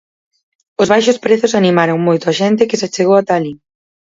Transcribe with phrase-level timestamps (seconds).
[0.81, 3.53] Os baixos prezos animaron moito a xente que se achegou ata alí.